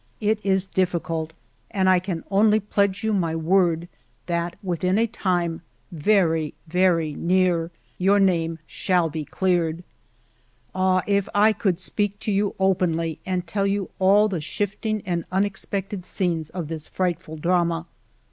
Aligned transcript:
It 0.19 0.39
is 0.43 0.65
difficult, 0.65 1.33
and 1.69 1.87
I 1.87 1.99
can 1.99 2.23
only 2.31 2.59
pledge 2.59 3.03
you 3.03 3.13
my 3.13 3.35
word 3.35 3.87
that 4.25 4.55
within 4.63 4.97
a 4.97 5.05
time 5.05 5.61
very, 5.91 6.55
very 6.65 7.13
near, 7.13 7.69
your 7.99 8.19
name 8.19 8.57
shall 8.65 9.11
be 9.11 9.23
cleared. 9.23 9.83
Ah, 10.73 11.03
if 11.05 11.29
I 11.35 11.53
could 11.53 11.77
speak 11.79 12.17
to 12.21 12.31
you 12.31 12.55
openly 12.59 13.19
and 13.27 13.45
tell 13.45 13.67
you 13.67 13.91
all 13.99 14.27
the 14.27 14.41
shifting 14.41 15.03
and 15.05 15.23
unex 15.29 15.67
pected 15.67 16.03
scenes 16.05 16.49
of 16.49 16.67
this 16.67 16.87
frightful 16.87 17.37
drama! 17.37 17.85